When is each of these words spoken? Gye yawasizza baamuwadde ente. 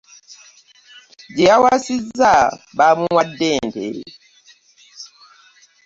Gye 1.35 1.45
yawasizza 1.51 2.31
baamuwadde 2.77 3.47
ente. 3.57 3.85